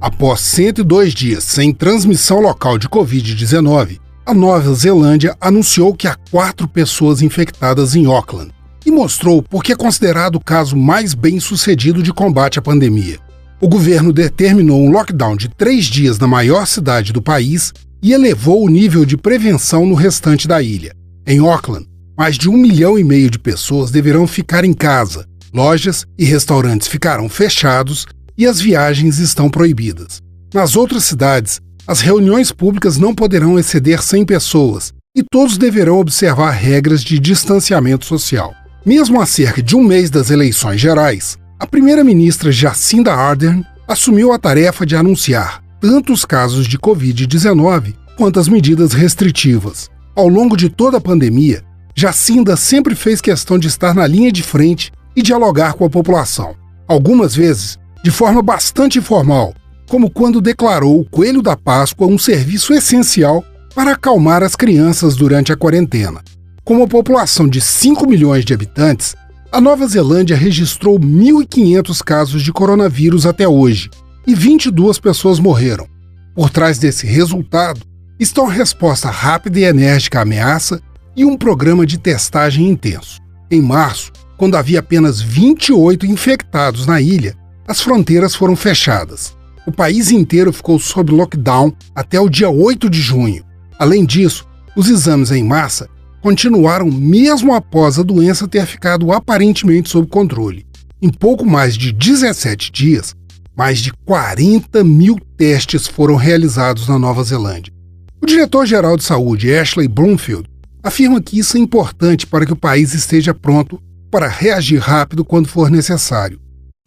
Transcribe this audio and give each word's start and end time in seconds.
Após 0.00 0.40
102 0.40 1.12
dias 1.12 1.44
sem 1.44 1.74
transmissão 1.74 2.40
local 2.40 2.78
de 2.78 2.88
Covid-19, 2.88 3.98
a 4.24 4.32
Nova 4.32 4.72
Zelândia 4.72 5.36
anunciou 5.38 5.94
que 5.94 6.08
há 6.08 6.16
quatro 6.30 6.66
pessoas 6.66 7.20
infectadas 7.20 7.94
em 7.94 8.06
Auckland 8.06 8.50
e 8.86 8.90
mostrou 8.90 9.42
por 9.42 9.62
que 9.62 9.72
é 9.72 9.76
considerado 9.76 10.36
o 10.36 10.40
caso 10.40 10.74
mais 10.74 11.12
bem 11.12 11.38
sucedido 11.38 12.02
de 12.02 12.14
combate 12.14 12.58
à 12.58 12.62
pandemia. 12.62 13.18
O 13.60 13.68
governo 13.68 14.10
determinou 14.10 14.80
um 14.80 14.90
lockdown 14.90 15.36
de 15.36 15.50
três 15.50 15.84
dias 15.84 16.18
na 16.18 16.26
maior 16.26 16.66
cidade 16.66 17.12
do 17.12 17.20
país 17.20 17.70
e 18.02 18.14
elevou 18.14 18.64
o 18.64 18.70
nível 18.70 19.04
de 19.04 19.18
prevenção 19.18 19.84
no 19.84 19.94
restante 19.94 20.48
da 20.48 20.62
ilha. 20.62 20.94
Em 21.26 21.40
Auckland, 21.40 21.86
mais 22.16 22.38
de 22.38 22.48
um 22.48 22.56
milhão 22.56 22.98
e 22.98 23.04
meio 23.04 23.30
de 23.30 23.38
pessoas 23.38 23.90
deverão 23.90 24.26
ficar 24.26 24.64
em 24.64 24.72
casa, 24.72 25.26
lojas 25.52 26.06
e 26.18 26.24
restaurantes 26.24 26.88
ficarão 26.88 27.28
fechados 27.28 28.06
e 28.36 28.46
as 28.46 28.60
viagens 28.60 29.18
estão 29.18 29.48
proibidas. 29.48 30.20
Nas 30.52 30.76
outras 30.76 31.04
cidades, 31.04 31.60
as 31.86 32.00
reuniões 32.00 32.52
públicas 32.52 32.96
não 32.96 33.14
poderão 33.14 33.58
exceder 33.58 34.02
100 34.02 34.24
pessoas 34.24 34.92
e 35.16 35.22
todos 35.22 35.58
deverão 35.58 35.98
observar 35.98 36.50
regras 36.50 37.02
de 37.02 37.18
distanciamento 37.18 38.04
social. 38.04 38.54
Mesmo 38.84 39.20
a 39.20 39.26
cerca 39.26 39.62
de 39.62 39.76
um 39.76 39.82
mês 39.82 40.10
das 40.10 40.30
eleições 40.30 40.80
gerais, 40.80 41.36
a 41.58 41.66
primeira-ministra 41.66 42.50
Jacinda 42.50 43.12
Ardern 43.12 43.64
assumiu 43.86 44.32
a 44.32 44.38
tarefa 44.38 44.86
de 44.86 44.96
anunciar 44.96 45.62
tanto 45.80 46.12
os 46.12 46.24
casos 46.24 46.66
de 46.66 46.78
Covid-19 46.78 47.94
quanto 48.16 48.38
as 48.38 48.48
medidas 48.48 48.92
restritivas. 48.92 49.88
Ao 50.14 50.28
longo 50.28 50.56
de 50.56 50.68
toda 50.68 50.98
a 50.98 51.00
pandemia, 51.00 51.64
Jacinda 51.96 52.56
sempre 52.56 52.94
fez 52.94 53.20
questão 53.20 53.58
de 53.58 53.66
estar 53.66 53.94
na 53.94 54.06
linha 54.06 54.30
de 54.30 54.42
frente 54.42 54.92
e 55.16 55.22
dialogar 55.22 55.74
com 55.74 55.84
a 55.84 55.90
população. 55.90 56.54
Algumas 56.86 57.34
vezes, 57.34 57.78
de 58.02 58.10
forma 58.10 58.42
bastante 58.42 58.98
informal, 58.98 59.54
como 59.88 60.10
quando 60.10 60.40
declarou 60.40 61.00
o 61.00 61.04
Coelho 61.04 61.42
da 61.42 61.56
Páscoa 61.56 62.06
um 62.06 62.18
serviço 62.18 62.72
essencial 62.72 63.44
para 63.74 63.92
acalmar 63.92 64.42
as 64.42 64.56
crianças 64.56 65.16
durante 65.16 65.52
a 65.52 65.56
quarentena. 65.56 66.22
Com 66.64 66.76
uma 66.76 66.88
população 66.88 67.48
de 67.48 67.60
5 67.60 68.08
milhões 68.08 68.44
de 68.44 68.54
habitantes, 68.54 69.16
a 69.52 69.60
Nova 69.60 69.86
Zelândia 69.86 70.36
registrou 70.36 70.98
1.500 70.98 72.02
casos 72.04 72.42
de 72.42 72.52
coronavírus 72.52 73.26
até 73.26 73.48
hoje 73.48 73.90
e 74.26 74.34
22 74.34 74.98
pessoas 74.98 75.40
morreram. 75.40 75.88
Por 76.34 76.50
trás 76.50 76.78
desse 76.78 77.06
resultado 77.06 77.80
estão 78.18 78.46
a 78.46 78.52
resposta 78.52 79.10
rápida 79.10 79.58
e 79.58 79.64
enérgica 79.64 80.20
à 80.20 80.22
ameaça 80.22 80.80
e 81.16 81.24
um 81.24 81.36
programa 81.36 81.84
de 81.84 81.98
testagem 81.98 82.68
intenso. 82.68 83.20
Em 83.50 83.60
março, 83.60 84.12
quando 84.36 84.56
havia 84.56 84.78
apenas 84.78 85.20
28 85.20 86.06
infectados 86.06 86.86
na 86.86 87.00
ilha, 87.00 87.36
as 87.70 87.80
fronteiras 87.80 88.34
foram 88.34 88.56
fechadas. 88.56 89.32
O 89.64 89.70
país 89.70 90.10
inteiro 90.10 90.52
ficou 90.52 90.76
sob 90.76 91.12
lockdown 91.12 91.72
até 91.94 92.18
o 92.18 92.28
dia 92.28 92.50
8 92.50 92.90
de 92.90 93.00
junho. 93.00 93.44
Além 93.78 94.04
disso, 94.04 94.44
os 94.74 94.88
exames 94.88 95.30
em 95.30 95.44
massa 95.44 95.88
continuaram 96.20 96.90
mesmo 96.90 97.54
após 97.54 97.96
a 97.96 98.02
doença 98.02 98.48
ter 98.48 98.66
ficado 98.66 99.12
aparentemente 99.12 99.88
sob 99.88 100.08
controle. 100.08 100.66
Em 101.00 101.10
pouco 101.10 101.46
mais 101.46 101.76
de 101.76 101.92
17 101.92 102.72
dias, 102.72 103.14
mais 103.56 103.78
de 103.78 103.92
40 104.04 104.82
mil 104.82 105.16
testes 105.36 105.86
foram 105.86 106.16
realizados 106.16 106.88
na 106.88 106.98
Nova 106.98 107.22
Zelândia. 107.22 107.72
O 108.20 108.26
diretor-geral 108.26 108.96
de 108.96 109.04
saúde, 109.04 109.54
Ashley 109.54 109.86
Bloomfield, 109.86 110.50
afirma 110.82 111.20
que 111.20 111.38
isso 111.38 111.56
é 111.56 111.60
importante 111.60 112.26
para 112.26 112.44
que 112.44 112.52
o 112.52 112.56
país 112.56 112.94
esteja 112.94 113.32
pronto 113.32 113.80
para 114.10 114.26
reagir 114.26 114.80
rápido 114.80 115.24
quando 115.24 115.46
for 115.46 115.70
necessário 115.70 116.40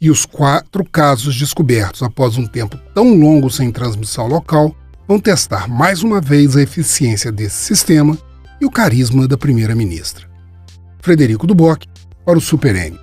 e 0.03 0.11
os 0.11 0.25
quatro 0.25 0.83
casos 0.83 1.33
descobertos 1.33 2.03
após 2.03 2.37
um 2.37 2.45
tempo 2.45 2.77
tão 2.93 3.15
longo 3.15 3.49
sem 3.49 3.71
transmissão 3.71 4.27
local 4.27 4.75
vão 5.07 5.17
testar 5.17 5.69
mais 5.69 6.03
uma 6.03 6.19
vez 6.19 6.57
a 6.57 6.61
eficiência 6.61 7.31
desse 7.31 7.55
sistema 7.55 8.17
e 8.59 8.65
o 8.65 8.69
carisma 8.69 9.25
da 9.29 9.37
primeira-ministra. 9.37 10.29
Frederico 10.99 11.47
Duboc, 11.47 11.85
para 12.25 12.37
o 12.37 12.41
Super 12.41 12.75
N. 12.75 13.02